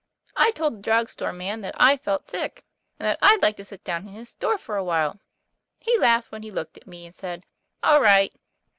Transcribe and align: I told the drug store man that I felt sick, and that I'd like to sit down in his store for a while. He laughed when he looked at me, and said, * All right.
I 0.35 0.49
told 0.49 0.73
the 0.77 0.81
drug 0.81 1.09
store 1.11 1.31
man 1.31 1.61
that 1.61 1.75
I 1.77 1.95
felt 1.95 2.27
sick, 2.27 2.65
and 2.97 3.05
that 3.05 3.19
I'd 3.21 3.43
like 3.43 3.55
to 3.57 3.63
sit 3.65 3.83
down 3.83 4.07
in 4.07 4.15
his 4.15 4.29
store 4.29 4.57
for 4.57 4.75
a 4.75 4.83
while. 4.83 5.19
He 5.79 5.95
laughed 5.99 6.31
when 6.31 6.41
he 6.41 6.49
looked 6.49 6.75
at 6.75 6.87
me, 6.87 7.05
and 7.05 7.13
said, 7.13 7.45
* 7.63 7.83
All 7.83 8.01
right. 8.01 8.33